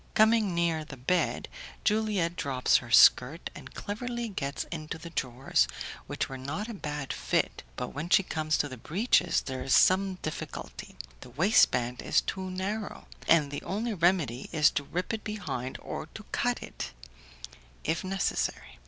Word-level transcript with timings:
Coming 0.15 0.55
near 0.55 0.83
the 0.83 0.97
bed, 0.97 1.47
Juliette 1.83 2.35
drops 2.35 2.77
her 2.77 2.89
skirt, 2.89 3.51
and 3.53 3.75
cleverly 3.75 4.29
gets 4.29 4.63
into 4.71 4.97
the 4.97 5.11
drawers, 5.11 5.67
which 6.07 6.27
were 6.27 6.39
not 6.39 6.67
a 6.67 6.73
bad 6.73 7.13
fit, 7.13 7.61
but 7.75 7.89
when 7.89 8.09
she 8.09 8.23
comes 8.23 8.57
to 8.57 8.67
the 8.67 8.77
breeches 8.81 9.41
there 9.41 9.61
is 9.61 9.75
some 9.75 10.15
difficulty; 10.23 10.95
the 11.19 11.29
waistband 11.29 12.01
is 12.01 12.19
too 12.21 12.49
narrow, 12.49 13.05
and 13.27 13.51
the 13.51 13.61
only 13.61 13.93
remedy 13.93 14.49
is 14.51 14.71
to 14.71 14.83
rip 14.83 15.13
it 15.13 15.23
behind 15.23 15.77
or 15.79 16.07
to 16.15 16.23
cut 16.31 16.63
it, 16.63 16.93
if 17.83 18.03
necessary. 18.03 18.79